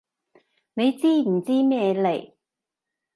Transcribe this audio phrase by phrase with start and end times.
[0.73, 2.33] 你知唔知咩嚟？